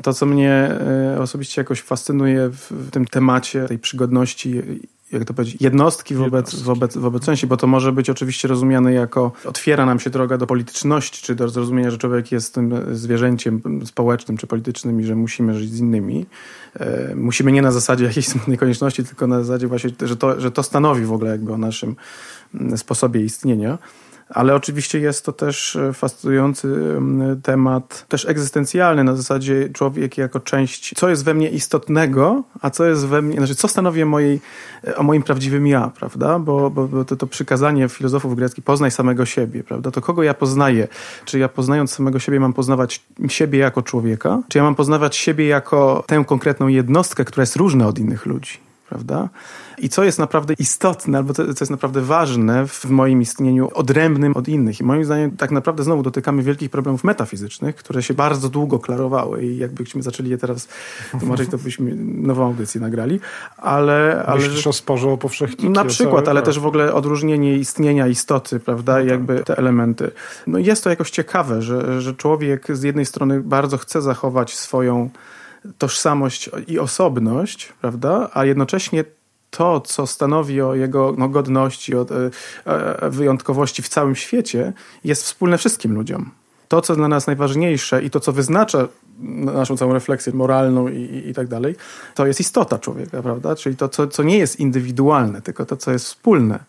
[0.02, 4.62] To, co mnie e, osobiście jakoś fascynuje w tym temacie tej przygodności
[5.12, 9.32] jak to powiedzieć, jednostki wobec, wobec, wobec części, bo to może być oczywiście rozumiane jako
[9.44, 14.36] otwiera nam się droga do polityczności, czy do zrozumienia, że człowiek jest tym zwierzęciem społecznym
[14.36, 16.26] czy politycznym i że musimy żyć z innymi.
[16.80, 20.50] E, musimy nie na zasadzie jakiejś smutnej konieczności, tylko na zasadzie właśnie, że to, że
[20.50, 21.96] to stanowi w ogóle jakby o naszym
[22.54, 23.78] mm, sposobie istnienia.
[24.34, 26.96] Ale oczywiście jest to też e, fascynujący
[27.42, 32.84] temat, też egzystencjalny, na zasadzie człowiek jako część, co jest we mnie istotnego, a co
[32.84, 34.40] jest we mnie, znaczy co stanowi mojej,
[34.86, 36.38] e, o moim prawdziwym ja, prawda?
[36.38, 39.90] Bo, bo, bo to, to przykazanie filozofów greckich, poznaj samego siebie, prawda?
[39.90, 40.88] To kogo ja poznaję?
[41.24, 44.42] Czy ja poznając samego siebie mam poznawać siebie jako człowieka?
[44.48, 48.69] Czy ja mam poznawać siebie jako tę konkretną jednostkę, która jest różna od innych ludzi?
[48.90, 49.28] Prawda?
[49.78, 54.48] I co jest naprawdę istotne, albo co, jest naprawdę ważne w moim istnieniu, odrębnym od
[54.48, 54.80] innych.
[54.80, 59.44] I moim zdaniem tak naprawdę znowu dotykamy wielkich problemów metafizycznych, które się bardzo długo klarowały
[59.44, 60.68] i jakbyśmy zaczęli je teraz
[61.20, 63.20] tłumaczyć, to byśmy nową audycję nagrali.
[63.56, 65.70] Ale, ale Myślisz o sporze o powszechniki?
[65.70, 69.08] Na przykład, ale też w ogóle odróżnienie istnienia istoty, prawda, no tak.
[69.08, 70.10] jakby te elementy.
[70.46, 75.10] No jest to jakoś ciekawe, że, że człowiek z jednej strony bardzo chce zachować swoją
[75.78, 79.04] tożsamość i osobność, prawda, a jednocześnie
[79.50, 82.06] to, co stanowi o jego no, godności, o
[82.66, 84.72] e, e, wyjątkowości w całym świecie,
[85.04, 86.30] jest wspólne wszystkim ludziom.
[86.68, 88.88] To, co dla nas najważniejsze i to, co wyznacza
[89.20, 91.76] naszą całą refleksję moralną i, i, i tak dalej,
[92.14, 93.56] to jest istota człowieka, prawda?
[93.56, 96.64] Czyli to, co, co nie jest indywidualne, tylko to, co jest wspólne.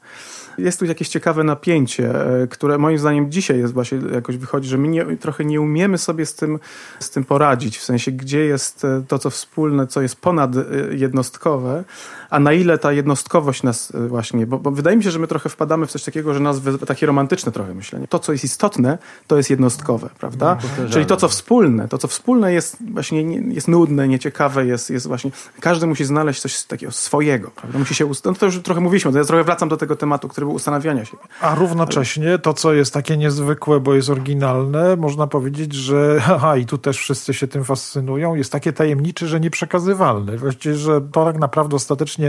[0.58, 4.78] Jest tu jakieś ciekawe napięcie, e, które moim zdaniem dzisiaj jest właśnie jakoś wychodzi, że
[4.78, 6.60] my nie, trochę nie umiemy sobie z tym,
[7.00, 7.78] z tym poradzić.
[7.78, 10.52] W sensie, gdzie jest to, co wspólne, co jest ponad
[10.92, 11.84] jednostkowe,
[12.32, 15.28] a na ile ta jednostkowość nas e, właśnie, bo, bo, wydaje mi się, że my
[15.28, 18.08] trochę wpadamy w coś takiego, że nas takie romantyczne trochę myślenie.
[18.08, 20.58] To, co jest istotne, to jest jednostkowe, prawda?
[20.84, 24.90] No, Czyli to, co wspólne, to, co wspólne jest właśnie nie, jest nudne, nieciekawe, jest,
[24.90, 27.80] jest właśnie, każdy musi znaleźć coś takiego swojego, prawda?
[27.80, 30.46] Musi się, no to już trochę mówiliśmy, to ja trochę wracam do tego tematu, który
[30.46, 31.24] był ustanawiania siebie.
[31.42, 36.66] A równocześnie to, co jest takie niezwykłe, bo jest oryginalne, można powiedzieć, że aha, i
[36.66, 40.38] tu też wszyscy się tym fascynują, jest takie tajemnicze, że nieprzekazywalne.
[40.38, 42.21] Właściwie, że to tak naprawdę ostatecznie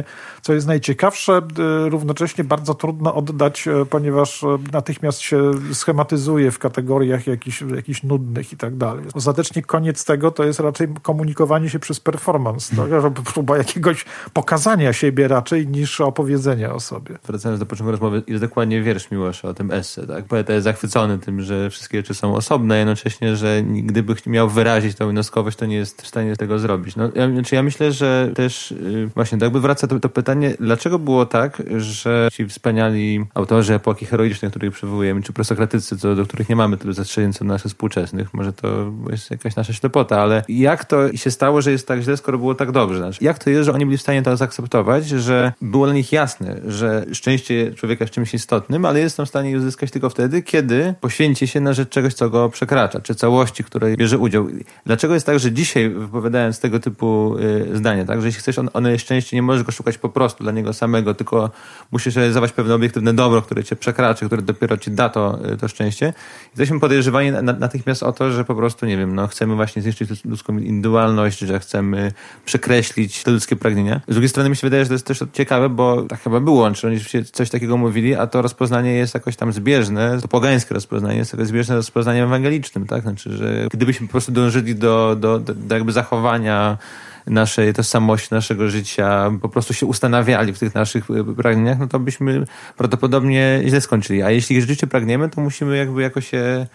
[0.42, 1.42] co jest najciekawsze,
[1.86, 8.02] y, równocześnie bardzo trudno oddać, y, ponieważ y, natychmiast się schematyzuje w kategoriach jakichś, jakichś
[8.02, 9.04] nudnych i tak dalej.
[9.14, 13.12] Ostatecznie koniec tego to jest raczej komunikowanie się przez performance, tak?
[13.34, 17.18] próba jakiegoś pokazania siebie raczej niż opowiedzenia o sobie.
[17.26, 20.06] Wracając do początku rozmowy, jest dokładnie wiersz Miłosza o tym esse.
[20.06, 20.24] Tak?
[20.24, 25.06] Poeta jest zachwycony tym, że wszystkie rzeczy są osobne, jednocześnie, że gdyby miał wyrazić tą
[25.06, 26.96] jednostkowość, to nie jest w stanie tego zrobić.
[26.96, 28.74] No, ja, znaczy ja myślę, że też
[29.14, 34.06] właśnie jakby wraca wraca to, to pytanie, dlaczego było tak, że ci wspaniali autorzy epoki
[34.06, 38.34] heroicznej, których przywołujemy, czy prosokratycy, co, do których nie mamy tylu zastrzeżeń co naszych współczesnych,
[38.34, 42.16] może to jest jakaś nasza ślepota, ale jak to się stało, że jest tak źle,
[42.16, 42.98] skoro było tak dobrze?
[42.98, 46.12] Znaczy, jak to jest, że oni byli w stanie to zaakceptować, że było dla nich
[46.12, 50.42] jasne, że szczęście człowieka jest czymś istotnym, ale jest w stanie je uzyskać tylko wtedy,
[50.42, 54.46] kiedy poświęci się na rzecz czegoś, co go przekracza, czy całości, której bierze udział.
[54.86, 58.70] Dlaczego jest tak, że dzisiaj wypowiadając tego typu y, zdania, tak, że jeśli chcesz on,
[58.72, 61.50] one szczęście, nie możesz go szukać po prostu dla niego samego, tylko
[61.92, 66.12] musisz realizować pewne obiektywne dobro, które cię przekraczy, które dopiero ci da to, to szczęście.
[66.48, 70.58] Jesteśmy podejrzewani natychmiast o to, że po prostu, nie wiem, no, chcemy właśnie zniszczyć ludzką
[70.58, 72.12] indywidualność, że chcemy
[72.44, 74.00] przekreślić te ludzkie pragnienia.
[74.08, 76.70] Z drugiej strony mi się wydaje, że to jest też ciekawe, bo tak chyba było,
[76.70, 77.00] czy oni
[77.32, 81.48] coś takiego mówili, a to rozpoznanie jest jakoś tam zbieżne, to pogańskie rozpoznanie jest jakoś
[81.48, 83.02] zbieżne z rozpoznaniem ewangelicznym, tak?
[83.02, 86.78] Znaczy, że gdybyśmy po prostu dążyli do, do, do, do jakby zachowania
[87.26, 91.98] naszej tożsamości, naszego życia, po prostu się ustanawiali w tych naszych e, pragnieniach, no to
[91.98, 92.44] byśmy
[92.76, 94.22] prawdopodobnie źle skończyli.
[94.22, 96.66] A jeśli rzeczywiście pragniemy, to musimy jakby jakoś się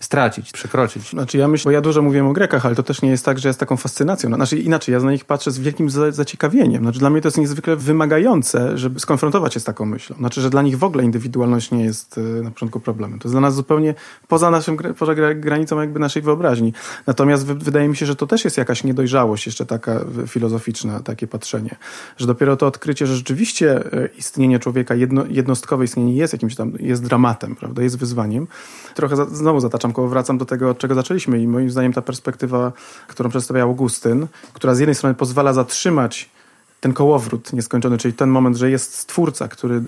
[0.00, 1.10] stracić, przekroczyć.
[1.10, 3.38] Znaczy ja myślę, bo ja dużo mówiłem o Grekach, ale to też nie jest tak,
[3.38, 4.34] że jest taką fascynacją.
[4.34, 6.82] Znaczy inaczej, ja na nich patrzę z wielkim zaciekawieniem.
[6.82, 10.16] Znaczy dla mnie to jest niezwykle wymagające, żeby skonfrontować się z taką myślą.
[10.16, 13.18] Znaczy, że dla nich w ogóle indywidualność nie jest e, na początku problemem.
[13.18, 13.94] To jest dla nas zupełnie
[14.28, 16.72] poza naszym, poza granicą jakby naszej wyobraźni.
[17.06, 21.76] Natomiast wydaje mi się, że to też jest jakaś niedojrzałość jeszcze taka filozoficzna, takie patrzenie.
[22.16, 26.72] Że dopiero to odkrycie, że rzeczywiście e, istnienie człowieka, jedno, jednostkowe istnienie jest jakimś tam,
[26.78, 28.46] jest dramatem, prawda, jest wyzwaniem.
[28.94, 32.72] Trochę za, znowu zataczam Wracam do tego, od czego zaczęliśmy i moim zdaniem ta perspektywa,
[33.08, 36.30] którą przedstawiał Augustyn, która z jednej strony pozwala zatrzymać
[36.80, 39.82] ten kołowrót nieskończony, czyli ten moment, że jest stwórca, który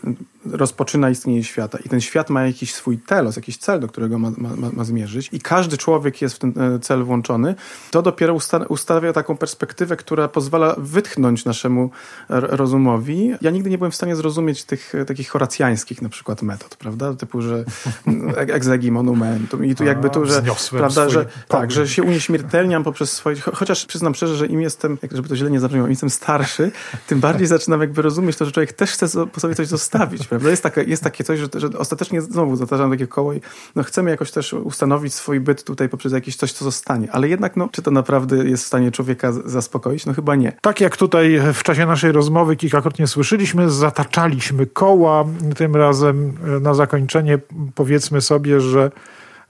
[0.50, 4.30] rozpoczyna istnienie świata i ten świat ma jakiś swój telos, jakiś cel, do którego ma,
[4.36, 7.54] ma, ma zmierzyć i każdy człowiek jest w ten e, cel włączony,
[7.90, 11.90] to dopiero usta ustawia taką perspektywę, która pozwala wytchnąć naszemu
[12.28, 13.32] rozumowi.
[13.40, 17.14] Ja nigdy nie byłem w stanie zrozumieć tych e, takich horacjańskich na przykład metod, prawda?
[17.14, 17.64] Typu, że
[18.36, 23.36] egzegi monumentum i tu jakby tu, że, prawda, że, tak, że się unieśmiertelniam poprzez swoje,
[23.40, 26.70] chociaż przyznam szczerze, że im jestem, żeby to źle nie zabrzmiało, im jestem starszy,
[27.06, 30.26] tym bardziej zaczynam jakby rozumieć to, że człowiek też chce po sobie coś zostawić.
[30.26, 30.50] Prawda?
[30.50, 33.40] Jest, taka, jest takie coś, że, że ostatecznie znowu zatarzam takie koło i
[33.76, 37.12] no chcemy jakoś też ustanowić swój byt tutaj poprzez jakieś coś, co zostanie.
[37.12, 40.06] Ale jednak, no, czy to naprawdę jest w stanie człowieka zaspokoić?
[40.06, 40.52] No chyba nie.
[40.60, 45.24] Tak jak tutaj w czasie naszej rozmowy kilkakrotnie słyszeliśmy, zataczaliśmy koła.
[45.56, 47.38] Tym razem e, na zakończenie
[47.74, 48.90] powiedzmy sobie, że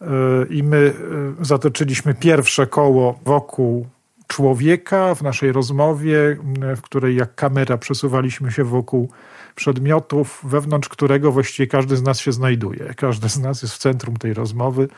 [0.01, 0.07] e,
[0.51, 0.95] i my
[1.40, 3.87] e, zatoczyliśmy pierwsze koło wokół
[4.33, 6.37] człowieka w naszej rozmowie,
[6.77, 9.11] w której jak kamera przesuwaliśmy się wokół
[9.55, 12.95] przedmiotów, wewnątrz którego właściwie każdy z nas się znajduje.
[12.97, 14.88] Każdy z nas jest w centrum tej rozmowy.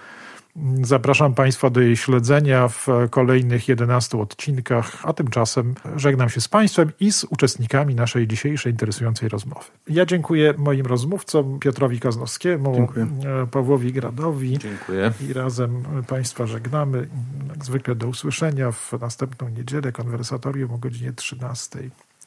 [0.83, 6.93] Zapraszam Państwa do jej śledzenia w kolejnych 11 odcinkach, a tymczasem żegnam się z Państwem
[7.01, 9.65] i z uczestnikami naszej dzisiejszej interesującej rozmowy.
[9.89, 13.07] Ja dziękuję moim rozmówcom Piotrowi Kaznowskiemu, dziękuję.
[13.51, 15.13] Pawłowi Gradowi dziękuję.
[15.29, 17.09] i razem Państwa żegnamy.
[17.49, 21.79] Jak zwykle do usłyszenia w następną niedzielę konwersatorium o godzinie 13.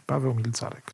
[0.05, 0.91] Paweł Milcarek.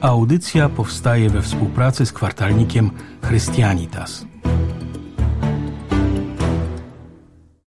[0.00, 2.90] Audycja powstaje we współpracy z kwartalnikiem
[3.28, 4.26] Christianitas.